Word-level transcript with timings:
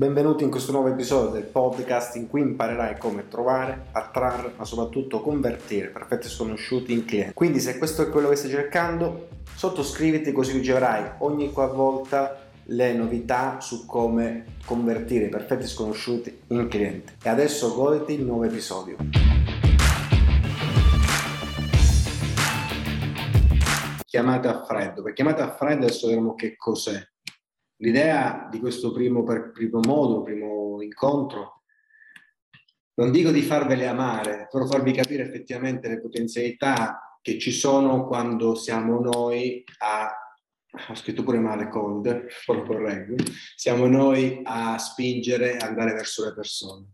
Benvenuti 0.00 0.44
in 0.44 0.50
questo 0.50 0.72
nuovo 0.72 0.88
episodio 0.88 1.28
del 1.28 1.42
podcast 1.42 2.16
in 2.16 2.26
cui 2.26 2.40
imparerai 2.40 2.96
come 2.96 3.28
trovare, 3.28 3.88
attrarre, 3.92 4.54
ma 4.56 4.64
soprattutto 4.64 5.20
convertire 5.20 5.88
perfetti 5.88 6.26
sconosciuti 6.26 6.94
in 6.94 7.04
clienti. 7.04 7.34
Quindi 7.34 7.60
se 7.60 7.76
questo 7.76 8.00
è 8.00 8.08
quello 8.08 8.30
che 8.30 8.36
stai 8.36 8.48
cercando, 8.48 9.28
sottoscriviti 9.54 10.32
così 10.32 10.52
riceverai 10.52 11.16
ogni 11.18 11.52
qualvolta 11.52 12.48
le 12.64 12.94
novità 12.94 13.60
su 13.60 13.84
come 13.84 14.46
convertire 14.64 15.26
i 15.26 15.28
perfetti 15.28 15.66
sconosciuti 15.66 16.44
in 16.46 16.66
clienti. 16.68 17.16
E 17.22 17.28
adesso 17.28 17.74
goditi 17.74 18.14
il 18.14 18.24
nuovo 18.24 18.44
episodio. 18.44 18.96
Chiamata 24.06 24.48
a 24.48 24.64
freddo. 24.64 25.02
Per 25.02 25.12
chiamata 25.12 25.44
a 25.44 25.54
freddo 25.54 25.84
adesso 25.84 26.06
vedremo 26.06 26.34
che 26.34 26.56
cos'è 26.56 27.06
l'idea 27.80 28.48
di 28.50 28.58
questo 28.58 28.92
primo, 28.92 29.22
primo 29.24 29.80
modulo, 29.80 30.22
primo 30.22 30.82
incontro, 30.82 31.62
non 32.94 33.10
dico 33.10 33.30
di 33.30 33.42
farvele 33.42 33.86
amare, 33.86 34.48
però 34.50 34.66
farvi 34.66 34.92
capire 34.92 35.22
effettivamente 35.22 35.88
le 35.88 36.00
potenzialità 36.00 37.18
che 37.22 37.38
ci 37.38 37.52
sono 37.52 38.06
quando 38.06 38.54
siamo 38.54 39.00
noi 39.00 39.64
a 39.78 40.14
ho 40.72 40.94
scritto 40.94 41.24
pure 41.24 41.40
male 41.40 41.68
cold, 41.68 42.26
lo 42.46 42.62
correggo, 42.62 43.16
siamo 43.56 43.86
noi 43.86 44.40
a 44.44 44.78
spingere, 44.78 45.56
andare 45.56 45.92
verso 45.92 46.24
le 46.24 46.32
persone. 46.32 46.86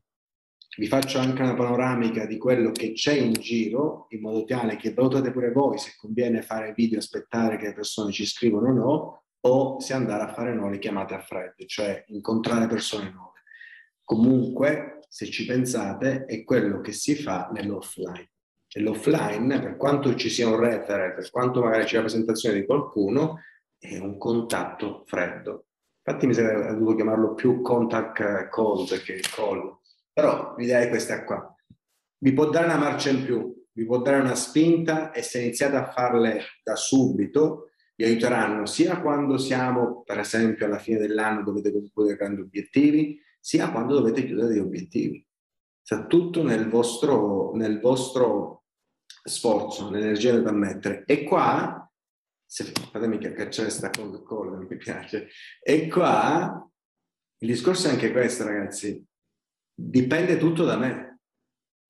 Vi 0.78 0.86
faccio 0.86 1.18
anche 1.18 1.42
una 1.42 1.54
panoramica 1.54 2.24
di 2.24 2.38
quello 2.38 2.70
che 2.70 2.92
c'è 2.92 3.14
in 3.14 3.32
giro, 3.34 4.06
in 4.10 4.20
modo 4.20 4.44
tale 4.44 4.76
che 4.76 4.94
valutate 4.94 5.30
pure 5.30 5.52
voi 5.52 5.78
se 5.78 5.94
conviene 5.96 6.42
fare 6.42 6.72
video, 6.74 6.98
aspettare 6.98 7.58
che 7.58 7.66
le 7.66 7.74
persone 7.74 8.12
ci 8.12 8.26
scrivono 8.26 8.68
o 8.68 8.72
no, 8.72 9.24
o 9.40 9.80
se 9.80 9.92
andare 9.92 10.24
a 10.24 10.32
fare 10.32 10.54
nuove 10.54 10.78
chiamate 10.78 11.14
a 11.14 11.20
freddo, 11.20 11.64
cioè 11.66 12.04
incontrare 12.08 12.66
persone 12.66 13.10
nuove. 13.10 13.40
Comunque, 14.02 15.00
se 15.08 15.26
ci 15.26 15.44
pensate, 15.46 16.24
è 16.24 16.44
quello 16.44 16.80
che 16.80 16.92
si 16.92 17.14
fa 17.16 17.48
nell'offline. 17.52 18.30
E 18.68 18.80
l'offline, 18.80 19.60
per 19.60 19.76
quanto 19.76 20.14
ci 20.14 20.28
sia 20.28 20.48
un 20.48 20.58
referent, 20.58 21.14
per 21.14 21.30
quanto 21.30 21.62
magari 21.62 21.84
c'è 21.84 21.96
la 21.96 22.02
presentazione 22.02 22.60
di 22.60 22.66
qualcuno, 22.66 23.40
è 23.78 23.98
un 23.98 24.18
contatto 24.18 25.04
freddo. 25.06 25.66
Infatti 26.02 26.26
mi 26.26 26.34
sembra 26.34 26.72
dovuto 26.72 26.94
chiamarlo 26.96 27.34
più 27.34 27.60
contact 27.62 28.48
cold 28.48 29.02
che 29.02 29.20
call. 29.34 29.78
Però 30.12 30.54
l'idea 30.56 30.80
è 30.80 30.88
questa 30.88 31.24
qua. 31.24 31.54
Vi 32.18 32.32
può 32.32 32.48
dare 32.48 32.66
una 32.66 32.78
marcia 32.78 33.10
in 33.10 33.24
più, 33.24 33.64
vi 33.72 33.84
può 33.84 34.00
dare 34.00 34.20
una 34.20 34.34
spinta 34.34 35.10
e 35.10 35.22
se 35.22 35.40
iniziate 35.40 35.76
a 35.76 35.90
farle 35.90 36.42
da 36.62 36.76
subito, 36.76 37.70
vi 37.96 38.04
aiuteranno 38.04 38.66
sia 38.66 39.00
quando 39.00 39.38
siamo, 39.38 40.02
per 40.02 40.18
esempio, 40.18 40.66
alla 40.66 40.78
fine 40.78 40.98
dell'anno 40.98 41.42
dovete 41.42 41.72
concludere 41.72 42.16
grandi 42.16 42.42
obiettivi, 42.42 43.18
sia 43.40 43.70
quando 43.70 43.94
dovete 43.94 44.24
chiudere 44.24 44.48
degli 44.48 44.58
obiettivi. 44.58 45.26
Sta 45.80 46.06
tutto 46.06 46.42
nel 46.42 46.68
vostro, 46.68 47.54
nel 47.54 47.80
vostro 47.80 48.64
sforzo, 49.06 49.90
l'energia 49.90 50.38
da 50.38 50.52
mettere. 50.52 51.04
E 51.06 51.24
qua, 51.24 51.90
se 52.44 52.64
fatemi 52.90 53.18
cacciare 53.18 53.68
questa 53.68 53.90
cold 53.90 54.22
call, 54.24 54.50
non 54.50 54.66
mi 54.68 54.76
piace, 54.76 55.28
e 55.62 55.88
qua 55.88 56.70
il 57.38 57.48
discorso 57.48 57.88
è 57.88 57.92
anche 57.92 58.12
questo, 58.12 58.44
ragazzi. 58.44 59.04
Dipende 59.74 60.38
tutto 60.38 60.64
da 60.64 60.76
me. 60.76 61.15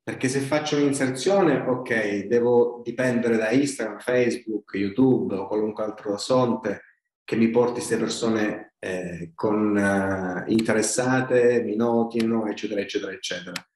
Perché 0.06 0.28
se 0.28 0.38
faccio 0.38 0.76
un'inserzione, 0.76 1.58
ok, 1.66 2.26
devo 2.26 2.80
dipendere 2.84 3.36
da 3.36 3.50
Instagram, 3.50 3.98
Facebook, 3.98 4.74
YouTube 4.74 5.34
o 5.34 5.48
qualunque 5.48 5.82
altro 5.82 6.16
fonte 6.16 6.82
che 7.24 7.34
mi 7.34 7.50
porti 7.50 7.72
queste 7.72 7.96
persone 7.96 8.74
eh, 8.78 9.32
con, 9.34 9.74
uh, 9.76 10.48
interessate, 10.48 11.60
mi 11.64 11.74
notino, 11.74 12.46
eccetera, 12.46 12.80
eccetera, 12.80 13.10
eccetera. 13.10 13.68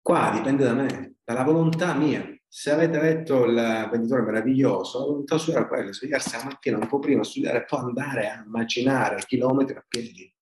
Qua 0.00 0.30
dipende 0.32 0.64
da 0.64 0.72
me, 0.72 1.16
dalla 1.22 1.44
volontà 1.44 1.92
mia. 1.92 2.26
Se 2.48 2.70
avete 2.70 2.98
letto 2.98 3.44
il 3.44 3.88
venditore 3.92 4.22
meraviglioso, 4.22 5.00
la 5.00 5.04
volontà 5.04 5.36
sua 5.36 5.52
era 5.52 5.68
quella, 5.68 5.92
svegliarsi 5.92 6.38
la 6.38 6.44
mattina 6.44 6.78
un 6.78 6.88
po' 6.88 7.00
prima, 7.00 7.22
studiare 7.22 7.58
e 7.58 7.64
poi 7.66 7.80
andare 7.80 8.30
a 8.30 8.44
macinare 8.46 9.22
chilometri 9.26 9.76
a 9.76 9.84
piedi. 9.86 10.32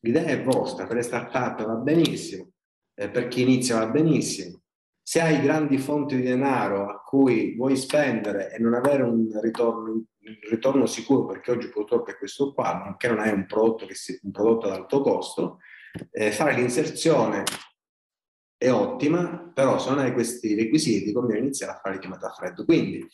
L'idea 0.00 0.24
è 0.24 0.42
vostra, 0.42 0.86
per 0.86 0.96
le 0.96 1.02
start-up 1.02 1.64
va 1.64 1.74
benissimo, 1.74 2.51
eh, 3.02 3.08
per 3.08 3.28
chi 3.28 3.42
inizia 3.42 3.78
va 3.78 3.86
benissimo. 3.86 4.60
Se 5.02 5.20
hai 5.20 5.42
grandi 5.42 5.78
fonti 5.78 6.16
di 6.16 6.22
denaro 6.22 6.88
a 6.88 7.02
cui 7.02 7.56
vuoi 7.56 7.76
spendere 7.76 8.52
e 8.54 8.58
non 8.58 8.74
avere 8.74 9.02
un 9.02 9.28
ritorno, 9.40 9.90
un 9.90 10.06
ritorno 10.48 10.86
sicuro, 10.86 11.26
perché 11.26 11.50
oggi 11.50 11.68
purtroppo 11.68 12.10
è 12.10 12.16
questo 12.16 12.54
qua, 12.54 12.74
ma 12.74 12.96
che 12.96 13.08
non 13.08 13.18
hai 13.18 13.32
un 13.32 13.44
prodotto, 13.46 13.86
che 13.86 13.94
si, 13.94 14.18
un 14.22 14.30
prodotto 14.30 14.66
ad 14.68 14.74
alto 14.74 15.00
costo, 15.00 15.58
eh, 16.10 16.30
fare 16.30 16.54
l'inserzione 16.54 17.42
è 18.56 18.70
ottima, 18.70 19.50
però 19.52 19.78
se 19.80 19.90
non 19.90 19.98
hai 19.98 20.12
questi 20.12 20.54
requisiti 20.54 21.12
conviene 21.12 21.40
iniziare 21.40 21.72
a 21.72 21.80
fare 21.82 21.98
chiamata 21.98 22.28
a 22.28 22.32
freddo. 22.32 22.64
Quindi, 22.64 23.04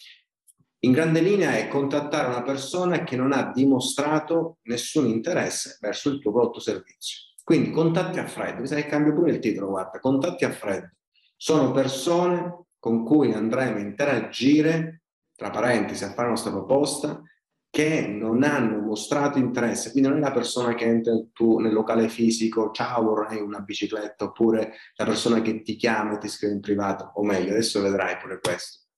in 0.80 0.92
grande 0.92 1.20
linea 1.20 1.56
è 1.56 1.68
contattare 1.68 2.28
una 2.28 2.42
persona 2.42 3.02
che 3.02 3.16
non 3.16 3.32
ha 3.32 3.50
dimostrato 3.50 4.58
nessun 4.64 5.06
interesse 5.06 5.78
verso 5.80 6.10
il 6.10 6.20
tuo 6.20 6.32
prodotto 6.32 6.58
o 6.58 6.60
servizio. 6.60 7.27
Quindi 7.48 7.70
contatti 7.70 8.18
a 8.18 8.26
freddo, 8.26 8.60
mi 8.60 8.66
sa 8.66 8.74
che 8.74 8.84
cambio 8.84 9.14
pure 9.14 9.30
il 9.30 9.38
titolo, 9.38 9.68
guarda, 9.68 10.00
contatti 10.00 10.44
a 10.44 10.50
freddo. 10.50 10.90
Sono 11.34 11.70
persone 11.70 12.66
con 12.78 13.06
cui 13.06 13.32
andremo 13.32 13.78
a 13.78 13.80
interagire, 13.80 15.04
tra 15.34 15.48
parentesi, 15.48 16.04
a 16.04 16.08
fare 16.08 16.24
la 16.24 16.34
nostra 16.34 16.50
proposta, 16.50 17.22
che 17.70 18.06
non 18.06 18.42
hanno 18.42 18.82
mostrato 18.82 19.38
interesse, 19.38 19.92
quindi 19.92 20.10
non 20.10 20.18
è 20.18 20.20
la 20.20 20.30
persona 20.30 20.74
che 20.74 20.84
entra 20.84 21.14
tu 21.32 21.58
nel 21.58 21.72
locale 21.72 22.10
fisico, 22.10 22.70
ciao 22.70 23.02
vorrei 23.02 23.40
una 23.40 23.60
bicicletta, 23.60 24.24
oppure 24.26 24.74
la 24.96 25.06
persona 25.06 25.40
che 25.40 25.62
ti 25.62 25.76
chiama 25.76 26.16
e 26.16 26.18
ti 26.18 26.28
scrive 26.28 26.52
in 26.52 26.60
privato, 26.60 27.12
o 27.14 27.24
meglio, 27.24 27.52
adesso 27.52 27.80
vedrai 27.80 28.18
pure 28.18 28.40
questo. 28.40 28.88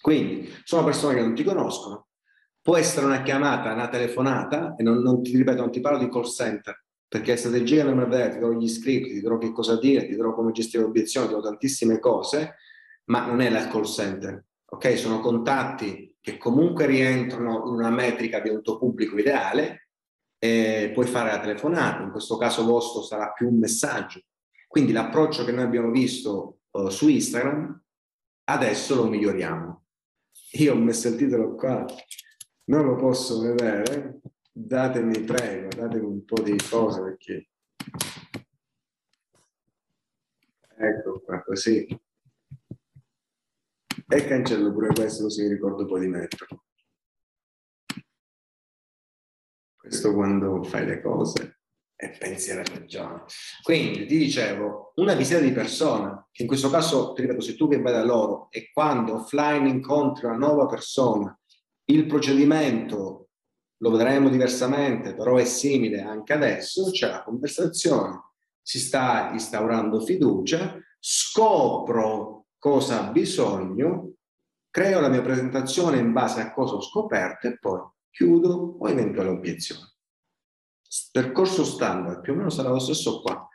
Quindi 0.00 0.52
sono 0.64 0.82
persone 0.82 1.14
che 1.14 1.20
non 1.20 1.36
ti 1.36 1.44
conoscono, 1.44 2.08
può 2.60 2.76
essere 2.76 3.06
una 3.06 3.22
chiamata, 3.22 3.72
una 3.72 3.88
telefonata, 3.88 4.74
e 4.76 4.82
non, 4.82 4.98
non 5.02 5.22
ti 5.22 5.36
ripeto, 5.36 5.60
non 5.60 5.70
ti 5.70 5.78
parlo 5.78 5.98
di 5.98 6.10
call 6.10 6.24
center, 6.24 6.82
perché 7.12 7.36
strategia 7.36 7.84
non 7.84 8.00
è 8.00 8.06
vera, 8.06 8.30
ti 8.30 8.38
darò 8.38 8.52
gli 8.52 8.66
script, 8.66 9.08
ti 9.08 9.20
dirò 9.20 9.36
che 9.36 9.52
cosa 9.52 9.78
dire, 9.78 10.06
ti 10.06 10.14
dirò 10.14 10.32
come 10.32 10.50
gestire 10.50 10.82
l'obiezione, 10.82 11.26
ti 11.26 11.34
dirò 11.34 11.44
tantissime 11.44 11.98
cose, 11.98 12.54
ma 13.10 13.26
non 13.26 13.42
è 13.42 13.50
la 13.50 13.68
call 13.68 13.84
center, 13.84 14.42
ok? 14.64 14.96
Sono 14.96 15.20
contatti 15.20 16.16
che 16.22 16.38
comunque 16.38 16.86
rientrano 16.86 17.66
in 17.66 17.74
una 17.74 17.90
metrica 17.90 18.40
di 18.40 18.48
un 18.48 18.62
tuo 18.62 18.78
pubblico 18.78 19.18
ideale, 19.18 19.88
e 20.38 20.90
puoi 20.94 21.04
fare 21.04 21.32
la 21.32 21.40
telefonata, 21.40 22.02
in 22.02 22.12
questo 22.12 22.38
caso 22.38 22.64
vostro 22.64 23.02
sarà 23.02 23.30
più 23.32 23.46
un 23.46 23.58
messaggio. 23.58 24.22
Quindi 24.66 24.92
l'approccio 24.92 25.44
che 25.44 25.52
noi 25.52 25.64
abbiamo 25.64 25.90
visto 25.90 26.60
uh, 26.70 26.88
su 26.88 27.10
Instagram, 27.10 27.78
adesso 28.44 28.94
lo 28.94 29.06
miglioriamo. 29.06 29.84
Io 30.52 30.72
ho 30.72 30.78
messo 30.78 31.08
il 31.08 31.16
titolo 31.16 31.56
qua, 31.56 31.84
non 32.70 32.86
lo 32.86 32.96
posso 32.96 33.38
vedere, 33.42 34.22
datemi, 34.52 35.20
prego, 35.24 35.68
datemi 35.68 36.04
un 36.04 36.24
po' 36.24 36.40
di 36.42 36.56
cose 36.68 37.02
perché... 37.02 37.48
Ecco 40.76 41.20
qua, 41.20 41.42
così. 41.42 41.86
E 44.08 44.26
cancello 44.26 44.72
pure 44.72 44.88
questo 44.88 45.22
così 45.24 45.46
ricordo 45.48 45.86
poi 45.86 46.00
di 46.00 46.08
metterlo. 46.08 46.64
Questo 49.76 50.12
quando 50.12 50.62
fai 50.64 50.86
le 50.86 51.00
cose 51.00 51.60
e 51.96 52.10
pensi 52.10 52.50
alla 52.50 52.64
ragione. 52.64 53.24
Quindi 53.62 54.06
ti 54.06 54.18
dicevo, 54.18 54.92
una 54.96 55.14
visita 55.14 55.38
di 55.38 55.52
persona, 55.52 56.28
che 56.32 56.42
in 56.42 56.48
questo 56.48 56.68
caso, 56.68 57.12
ti 57.12 57.22
ripeto, 57.22 57.40
se 57.40 57.54
tu 57.54 57.68
che 57.68 57.80
vai 57.80 57.92
da 57.92 58.04
loro 58.04 58.48
e 58.50 58.70
quando 58.72 59.14
offline 59.14 59.68
incontri 59.68 60.26
una 60.26 60.36
nuova 60.36 60.66
persona, 60.66 61.38
il 61.84 62.06
procedimento 62.06 63.30
lo 63.82 63.90
vedremo 63.90 64.28
diversamente, 64.28 65.12
però 65.14 65.36
è 65.36 65.44
simile 65.44 66.02
anche 66.02 66.32
adesso, 66.32 66.90
c'è 66.90 67.08
la 67.08 67.24
conversazione, 67.24 68.30
si 68.62 68.78
sta 68.78 69.30
instaurando 69.32 70.00
fiducia, 70.00 70.78
scopro 71.00 72.46
cosa 72.58 73.00
ha 73.00 73.10
bisogno, 73.10 74.14
creo 74.70 75.00
la 75.00 75.08
mia 75.08 75.20
presentazione 75.20 75.98
in 75.98 76.12
base 76.12 76.40
a 76.40 76.52
cosa 76.52 76.74
ho 76.74 76.80
scoperto 76.80 77.48
e 77.48 77.58
poi 77.58 77.80
chiudo 78.08 78.76
o 78.78 78.88
eventuale 78.88 79.30
obiezione. 79.30 79.94
Percorso 81.10 81.64
standard, 81.64 82.20
più 82.20 82.34
o 82.34 82.36
meno 82.36 82.50
sarà 82.50 82.68
lo 82.68 82.78
stesso 82.78 83.20
qua. 83.20 83.48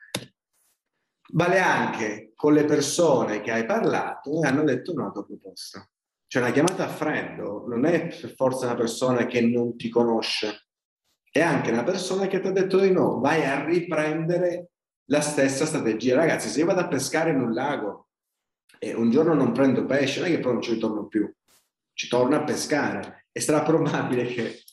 Vale 1.29 1.59
anche 1.59 2.33
con 2.35 2.53
le 2.53 2.65
persone 2.65 3.39
che 3.39 3.51
hai 3.51 3.65
parlato 3.65 4.41
e 4.41 4.47
hanno 4.47 4.63
detto 4.63 4.91
una 4.91 5.09
tua 5.09 5.25
proposta. 5.25 5.89
Cioè 6.27 6.41
una 6.41 6.51
chiamata 6.51 6.85
a 6.85 6.89
freddo 6.89 7.65
non 7.67 7.85
è 7.85 8.07
per 8.07 8.33
forza 8.35 8.65
una 8.65 8.75
persona 8.75 9.25
che 9.25 9.41
non 9.41 9.77
ti 9.77 9.87
conosce, 9.87 10.67
è 11.31 11.39
anche 11.41 11.71
una 11.71 11.83
persona 11.83 12.27
che 12.27 12.41
ti 12.41 12.47
ha 12.47 12.51
detto 12.51 12.79
di 12.79 12.91
no, 12.91 13.19
vai 13.19 13.45
a 13.45 13.63
riprendere 13.63 14.71
la 15.09 15.21
stessa 15.21 15.65
strategia. 15.65 16.15
Ragazzi, 16.15 16.49
se 16.49 16.59
io 16.59 16.65
vado 16.65 16.81
a 16.81 16.87
pescare 16.87 17.31
in 17.31 17.39
un 17.39 17.53
lago 17.53 18.09
e 18.77 18.93
un 18.93 19.09
giorno 19.09 19.33
non 19.33 19.53
prendo 19.53 19.85
pesce, 19.85 20.19
non 20.19 20.29
è 20.29 20.35
che 20.35 20.39
poi 20.39 20.53
non 20.53 20.61
ci 20.61 20.73
ritorno 20.73 21.07
più, 21.07 21.31
ci 21.93 22.07
torno 22.09 22.35
a 22.35 22.43
pescare 22.43 23.27
e 23.31 23.39
sarà 23.39 23.63
probabile 23.63 24.25
che 24.25 24.63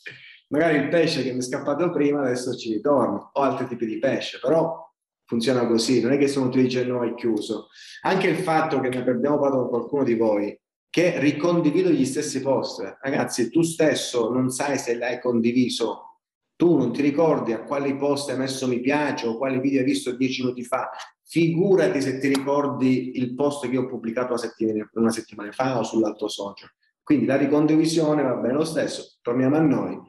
magari 0.48 0.78
il 0.78 0.88
pesce 0.88 1.22
che 1.22 1.32
mi 1.32 1.38
è 1.38 1.42
scappato 1.42 1.90
prima 1.90 2.20
adesso 2.20 2.56
ci 2.56 2.72
ritorno, 2.72 3.30
o 3.32 3.40
altri 3.42 3.68
tipi 3.68 3.86
di 3.86 3.98
pesce, 3.98 4.40
però 4.40 4.82
funziona 5.24 5.66
così, 5.66 6.00
non 6.00 6.12
è 6.12 6.18
che 6.18 6.28
sono 6.28 6.48
tu 6.48 6.60
dici 6.60 6.84
no, 6.84 7.04
è 7.04 7.14
chiuso. 7.14 7.68
Anche 8.02 8.28
il 8.28 8.38
fatto 8.38 8.80
che 8.80 8.88
ne 8.88 8.98
abbiamo 8.98 9.38
parlato 9.38 9.62
con 9.62 9.68
qualcuno 9.68 10.04
di 10.04 10.14
voi, 10.14 10.58
che 10.94 11.18
ricondivido 11.18 11.90
gli 11.90 12.04
stessi 12.04 12.40
post, 12.40 12.98
ragazzi, 13.00 13.50
tu 13.50 13.62
stesso 13.62 14.30
non 14.30 14.50
sai 14.50 14.78
se 14.78 14.96
l'hai 14.96 15.20
condiviso, 15.20 16.20
tu 16.54 16.76
non 16.76 16.92
ti 16.92 17.02
ricordi 17.02 17.52
a 17.52 17.64
quali 17.64 17.96
post 17.96 18.30
hai 18.30 18.36
messo 18.36 18.68
mi 18.68 18.78
piace 18.78 19.26
o 19.26 19.36
quali 19.36 19.58
video 19.58 19.80
hai 19.80 19.86
visto 19.86 20.12
dieci 20.12 20.42
minuti 20.42 20.62
fa, 20.62 20.90
figurati 21.24 22.00
se 22.00 22.20
ti 22.20 22.28
ricordi 22.28 23.18
il 23.18 23.34
post 23.34 23.68
che 23.68 23.76
ho 23.76 23.86
pubblicato 23.86 24.28
una 24.28 24.38
settimana, 24.38 24.88
una 24.92 25.10
settimana 25.10 25.50
fa 25.50 25.80
o 25.80 25.82
sull'altro 25.82 26.28
social. 26.28 26.70
Quindi 27.02 27.26
la 27.26 27.38
ricondivisione 27.38 28.22
va 28.22 28.36
bene 28.36 28.54
lo 28.54 28.64
stesso, 28.64 29.18
torniamo 29.20 29.56
a 29.56 29.62
noi. 29.62 30.00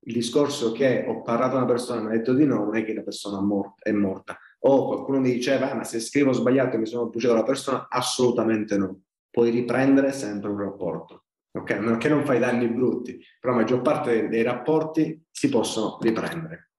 Il 0.00 0.14
discorso 0.14 0.72
che 0.72 1.04
ho 1.06 1.22
parlato 1.22 1.54
a 1.54 1.58
una 1.58 1.66
persona 1.66 2.00
e 2.00 2.02
mi 2.02 2.08
ha 2.08 2.16
detto 2.16 2.34
di 2.34 2.44
no 2.44 2.64
non 2.64 2.74
è 2.74 2.84
che 2.84 2.92
la 2.92 3.02
persona 3.02 3.38
è 3.78 3.92
morta. 3.92 4.36
O 4.62 4.86
qualcuno 4.86 5.20
mi 5.20 5.30
diceva, 5.30 5.70
ah, 5.70 5.76
ma 5.76 5.84
se 5.84 6.00
scrivo 6.00 6.32
sbagliato 6.32 6.74
e 6.74 6.80
mi 6.80 6.86
sono 6.86 7.06
bruciato 7.06 7.34
la 7.34 7.44
persona, 7.44 7.86
assolutamente 7.88 8.76
no. 8.76 9.03
Puoi 9.34 9.50
riprendere 9.50 10.12
sempre 10.12 10.48
un 10.50 10.58
rapporto. 10.58 11.24
Ok? 11.58 11.72
Non 11.72 11.98
che 11.98 12.08
non 12.08 12.24
fai 12.24 12.38
danni 12.38 12.68
brutti, 12.68 13.18
però 13.40 13.52
la 13.52 13.62
maggior 13.62 13.82
parte 13.82 14.28
dei 14.28 14.42
rapporti 14.42 15.24
si 15.28 15.48
possono 15.48 15.98
riprendere. 16.00 16.70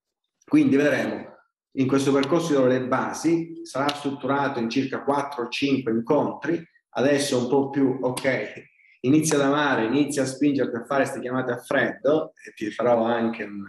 Quindi 0.46 0.78
vedremo 0.78 1.34
in 1.74 1.86
questo 1.86 2.14
percorso 2.14 2.66
le 2.66 2.88
basi, 2.88 3.60
sarà 3.64 3.90
strutturato 3.90 4.60
in 4.60 4.70
circa 4.70 5.04
4 5.04 5.50
5 5.50 5.92
incontri, 5.92 6.66
adesso 6.92 7.38
un 7.40 7.50
po' 7.50 7.70
più, 7.70 7.98
ok, 8.00 8.64
inizia 9.02 9.36
ad 9.36 9.44
amare, 9.44 9.88
inizia 9.88 10.24
a 10.24 10.26
spingerti 10.26 10.78
a 10.78 10.86
fare 10.86 11.04
queste 11.04 11.20
chiamate 11.20 11.52
a 11.52 11.58
freddo 11.58 12.32
e 12.42 12.54
ti 12.54 12.72
farò 12.72 13.04
anche 13.04 13.44
un 13.44 13.66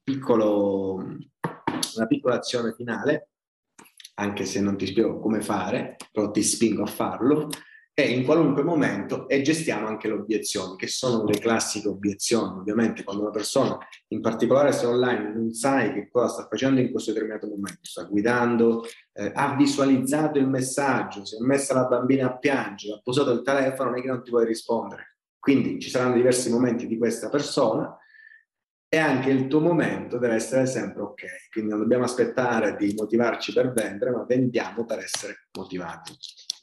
piccolo, 0.00 0.94
una 0.94 2.06
piccola 2.06 2.36
azione 2.36 2.72
finale, 2.72 3.30
anche 4.14 4.44
se 4.44 4.60
non 4.60 4.76
ti 4.76 4.86
spiego 4.86 5.18
come 5.18 5.40
fare, 5.40 5.96
però 6.12 6.30
ti 6.30 6.44
spingo 6.44 6.84
a 6.84 6.86
farlo 6.86 7.48
e 7.98 8.10
in 8.10 8.26
qualunque 8.26 8.62
momento 8.62 9.26
e 9.26 9.40
gestiamo 9.40 9.86
anche 9.86 10.08
le 10.08 10.12
obiezioni, 10.12 10.76
che 10.76 10.86
sono 10.86 11.24
le 11.24 11.38
classiche 11.38 11.88
obiezioni. 11.88 12.58
Ovviamente 12.58 13.02
quando 13.02 13.22
una 13.22 13.30
persona, 13.30 13.78
in 14.08 14.20
particolare 14.20 14.72
se 14.72 14.84
online, 14.84 15.32
non 15.32 15.50
sai 15.54 15.94
che 15.94 16.06
cosa 16.10 16.28
sta 16.28 16.46
facendo 16.46 16.78
in 16.78 16.90
questo 16.90 17.12
determinato 17.12 17.46
momento, 17.46 17.78
sta 17.80 18.02
guidando, 18.02 18.84
eh, 19.14 19.32
ha 19.34 19.54
visualizzato 19.56 20.38
il 20.38 20.46
messaggio, 20.46 21.24
si 21.24 21.36
è 21.36 21.38
messa 21.40 21.72
la 21.72 21.86
bambina 21.86 22.26
a 22.26 22.36
piangere, 22.36 22.96
ha 22.96 23.00
posato 23.02 23.30
il 23.30 23.40
telefono, 23.40 23.88
non 23.88 23.98
è 23.98 24.02
che 24.02 24.08
non 24.08 24.22
ti 24.22 24.28
puoi 24.28 24.44
rispondere. 24.44 25.16
Quindi 25.38 25.80
ci 25.80 25.88
saranno 25.88 26.16
diversi 26.16 26.50
momenti 26.50 26.86
di 26.86 26.98
questa 26.98 27.30
persona 27.30 27.96
e 28.90 28.98
anche 28.98 29.30
il 29.30 29.46
tuo 29.46 29.60
momento 29.60 30.18
deve 30.18 30.34
essere 30.34 30.66
sempre 30.66 31.00
ok. 31.00 31.22
Quindi 31.50 31.70
non 31.70 31.80
dobbiamo 31.80 32.04
aspettare 32.04 32.76
di 32.76 32.92
motivarci 32.94 33.54
per 33.54 33.72
vendere, 33.72 34.10
ma 34.10 34.22
vendiamo 34.28 34.84
per 34.84 34.98
essere 34.98 35.46
motivati 35.56 36.14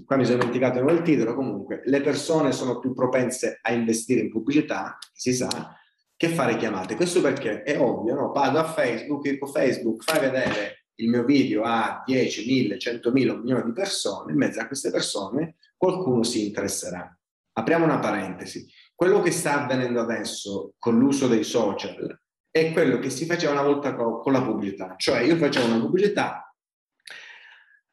qua 0.05 0.15
mi 0.17 0.25
sono 0.25 0.37
dimenticato 0.37 0.79
il 0.79 1.01
titolo, 1.01 1.35
comunque 1.35 1.81
le 1.85 2.01
persone 2.01 2.51
sono 2.51 2.79
più 2.79 2.93
propense 2.93 3.59
a 3.61 3.71
investire 3.71 4.21
in 4.21 4.31
pubblicità, 4.31 4.97
si 5.11 5.33
sa, 5.33 5.75
che 6.15 6.29
fare 6.29 6.57
chiamate. 6.57 6.95
Questo 6.95 7.21
perché 7.21 7.63
è 7.63 7.79
ovvio, 7.79 8.15
no? 8.15 8.31
Pago 8.31 8.59
a 8.59 8.65
Facebook, 8.65 9.27
dico 9.27 9.47
Facebook, 9.47 10.03
fai 10.03 10.19
vedere 10.19 10.85
il 10.95 11.09
mio 11.09 11.23
video 11.23 11.63
a 11.63 12.03
10, 12.05 12.45
1000, 12.45 12.77
100.000, 12.77 13.29
un 13.29 13.41
milione 13.41 13.63
di 13.65 13.73
persone, 13.73 14.31
in 14.31 14.37
mezzo 14.37 14.59
a 14.59 14.67
queste 14.67 14.91
persone 14.91 15.55
qualcuno 15.75 16.23
si 16.23 16.47
interesserà. 16.47 17.17
Apriamo 17.53 17.85
una 17.85 17.99
parentesi. 17.99 18.67
Quello 18.95 19.21
che 19.21 19.31
sta 19.31 19.63
avvenendo 19.63 19.99
adesso 19.99 20.73
con 20.77 20.97
l'uso 20.97 21.27
dei 21.27 21.43
social 21.43 22.19
è 22.49 22.71
quello 22.71 22.99
che 22.99 23.09
si 23.09 23.25
faceva 23.25 23.53
una 23.53 23.63
volta 23.63 23.95
con 23.95 24.31
la 24.31 24.43
pubblicità. 24.43 24.95
Cioè 24.95 25.21
io 25.21 25.35
facevo 25.35 25.65
una 25.65 25.79
pubblicità 25.79 26.55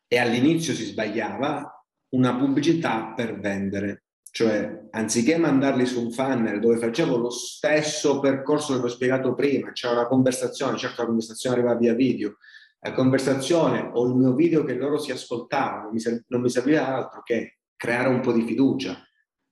e 0.06 0.18
all'inizio 0.18 0.74
si 0.74 0.84
sbagliava, 0.84 1.79
una 2.10 2.36
pubblicità 2.36 3.12
per 3.14 3.38
vendere. 3.38 4.04
Cioè, 4.32 4.88
anziché 4.90 5.36
mandarli 5.38 5.84
su 5.86 6.04
un 6.04 6.12
funnel 6.12 6.60
dove 6.60 6.76
facevo 6.76 7.16
lo 7.16 7.30
stesso 7.30 8.20
percorso 8.20 8.78
che 8.78 8.84
ho 8.84 8.88
spiegato 8.88 9.34
prima, 9.34 9.72
c'era 9.72 9.94
una 9.94 10.06
conversazione, 10.06 10.78
certo 10.78 11.00
la 11.00 11.08
conversazione 11.08 11.56
arriva 11.56 11.74
via 11.74 11.94
video, 11.94 12.36
la 12.78 12.92
conversazione 12.92 13.90
o 13.92 14.06
il 14.06 14.14
mio 14.14 14.34
video 14.34 14.62
che 14.64 14.74
loro 14.74 14.98
si 14.98 15.10
ascoltavano, 15.10 15.90
non 16.28 16.40
mi 16.40 16.48
serviva 16.48 16.94
altro 16.94 17.22
che 17.22 17.58
creare 17.76 18.08
un 18.08 18.20
po' 18.20 18.32
di 18.32 18.42
fiducia. 18.42 19.02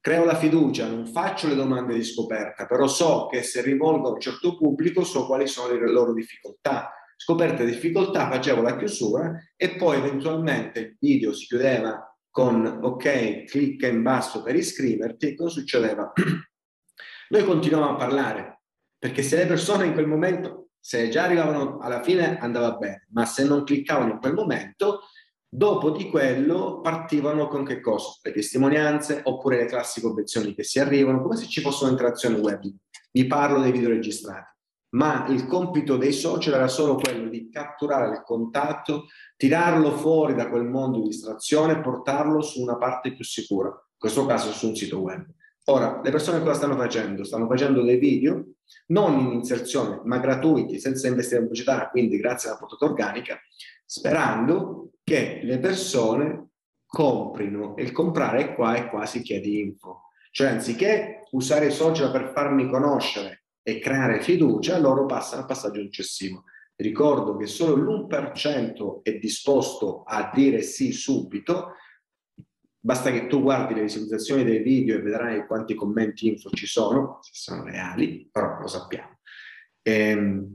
Creo 0.01 0.25
la 0.25 0.37
fiducia, 0.37 0.87
non 0.87 1.07
faccio 1.07 1.49
le 1.49 1.57
domande 1.57 1.93
di 1.95 2.05
scoperta, 2.05 2.67
però 2.67 2.87
so 2.87 3.27
che 3.27 3.43
se 3.43 3.63
rivolgo 3.63 4.09
a 4.09 4.13
un 4.13 4.21
certo 4.21 4.57
pubblico 4.57 5.03
so 5.03 5.27
quali 5.27 5.49
sono 5.49 5.75
le 5.75 5.91
loro 5.91 6.15
difficoltà. 6.15 6.93
Scoperte 7.17 7.65
difficoltà, 7.65 8.31
facevo 8.31 8.63
la 8.63 8.77
chiusura 8.77 9.37
e 9.57 9.71
poi 9.71 9.97
eventualmente 9.97 10.79
il 10.79 10.97
video 11.01 11.33
si 11.33 11.47
chiudeva 11.47 12.08
con 12.31 12.81
ok, 12.83 13.45
clicca 13.45 13.87
in 13.87 14.03
basso 14.03 14.43
per 14.43 14.55
iscriverti, 14.55 15.35
cosa 15.35 15.51
succedeva? 15.51 16.13
Noi 17.31 17.45
continuavamo 17.45 17.93
a 17.93 17.97
parlare, 17.97 18.61
perché 18.99 19.23
se 19.23 19.37
le 19.37 19.47
persone 19.47 19.87
in 19.87 19.93
quel 19.93 20.07
momento, 20.07 20.69
se 20.81 21.09
già 21.09 21.25
arrivavano 21.25 21.79
alla 21.79 22.03
fine 22.03 22.39
andava 22.39 22.77
bene, 22.77 23.07
ma 23.11 23.27
se 23.27 23.45
non 23.45 23.65
cliccavano 23.65 24.13
in 24.13 24.19
quel 24.19 24.35
momento, 24.35 25.03
dopo 25.49 25.91
di 25.91 26.09
quello 26.09 26.81
partivano 26.81 27.49
con 27.49 27.65
che 27.65 27.81
cosa? 27.81 28.19
Le 28.23 28.33
testimonianze 28.33 29.21
oppure 29.25 29.59
le 29.59 29.67
classiche 29.67 30.07
obiezioni 30.07 30.55
che 30.55 30.63
si 30.63 30.79
arrivano, 30.79 31.21
come 31.23 31.37
se 31.37 31.47
ci 31.47 31.61
fosse 31.61 31.85
un'interazione 31.85 32.39
web. 32.39 32.63
Vi 33.11 33.27
parlo 33.27 33.61
dei 33.61 33.73
video 33.73 33.89
registrati 33.89 34.57
ma 34.91 35.27
il 35.29 35.47
compito 35.47 35.97
dei 35.97 36.13
social 36.13 36.55
era 36.55 36.69
solo 36.69 36.95
quello 36.95 37.29
di 37.29 37.51
catturare 37.51 38.11
il 38.11 38.23
contatto, 38.25 39.07
tirarlo 39.39 39.93
fuori 39.93 40.35
da 40.35 40.49
quel 40.49 40.65
mondo 40.65 40.99
di 40.99 41.07
distrazione 41.07 41.75
e 41.75 41.81
portarlo 41.81 42.43
su 42.43 42.61
una 42.61 42.77
parte 42.77 43.15
più 43.15 43.25
sicura, 43.25 43.69
in 43.69 43.97
questo 43.97 44.27
caso 44.27 44.51
su 44.51 44.67
un 44.67 44.75
sito 44.75 44.99
web. 44.99 45.25
Ora, 45.67 46.01
le 46.03 46.11
persone 46.11 46.41
cosa 46.41 46.55
stanno 46.55 46.77
facendo? 46.77 47.23
Stanno 47.23 47.47
facendo 47.47 47.83
dei 47.83 47.99
video, 47.99 48.45
non 48.89 49.21
in 49.21 49.33
inserzione, 49.33 50.01
ma 50.05 50.19
gratuiti, 50.19 50.81
senza 50.81 51.07
investire 51.07 51.37
in 51.41 51.47
pubblicità, 51.47 51.89
quindi 51.89 52.19
grazie 52.19 52.49
alla 52.49 52.59
portata 52.59 52.85
organica, 52.85 53.39
sperando 53.85 54.91
che 55.05 55.41
le 55.45 55.59
persone 55.61 56.49
comprino 56.85 57.77
e 57.77 57.83
il 57.83 57.93
comprare 57.93 58.55
qua 58.55 58.75
e 58.75 58.89
qua 58.89 59.07
si 59.07 59.23
chiede 59.23 59.47
info. 59.47 60.09
Cioè, 60.33 60.49
anziché 60.49 61.23
usare 61.31 61.67
i 61.67 61.73
social 61.73 62.11
per 62.11 62.33
farmi 62.35 62.69
conoscere 62.69 63.45
e 63.63 63.79
creare 63.79 64.21
fiducia, 64.21 64.79
loro 64.79 65.07
passano 65.07 65.43
al 65.43 65.47
passaggio 65.47 65.83
successivo. 65.83 66.45
Ricordo 66.81 67.37
che 67.37 67.47
solo 67.47 67.75
l'1% 67.75 69.03
è 69.03 69.19
disposto 69.19 70.05
a 70.05 70.31
dire 70.33 70.63
sì 70.63 70.93
subito, 70.93 71.73
basta 72.79 73.11
che 73.11 73.27
tu 73.27 73.43
guardi 73.43 73.75
le 73.75 73.83
visualizzazioni 73.83 74.45
dei 74.45 74.63
video 74.63 74.95
e 74.97 75.03
vedrai 75.03 75.45
quanti 75.45 75.75
commenti 75.75 76.29
info 76.29 76.51
ci 76.51 76.67
sono, 76.67 77.19
se 77.21 77.33
sono 77.33 77.65
reali, 77.65 78.29
però 78.31 78.61
lo 78.61 78.69
sappiamo. 78.69 79.19
Ehm, 79.83 80.55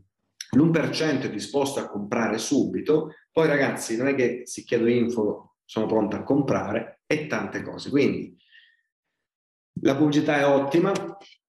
l'1% 0.51 1.23
è 1.23 1.29
disposto 1.29 1.81
a 1.81 1.89
comprare 1.89 2.37
subito, 2.37 3.15
poi 3.29 3.47
ragazzi 3.47 3.97
non 3.97 4.07
è 4.07 4.15
che 4.15 4.43
si 4.45 4.63
chiedo 4.63 4.87
info, 4.87 5.55
sono 5.65 5.87
pronto 5.87 6.15
a 6.15 6.23
comprare 6.23 7.01
e 7.05 7.27
tante 7.27 7.61
cose. 7.63 7.89
Quindi 7.89 8.33
la 9.81 9.97
pubblicità 9.97 10.37
è 10.37 10.45
ottima, 10.45 10.93